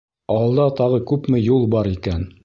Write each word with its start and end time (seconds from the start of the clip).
Алда 0.35 0.63
тағы 0.79 0.99
күпме 1.11 1.41
юл 1.49 1.69
бар 1.75 1.91
икән? 1.95 2.25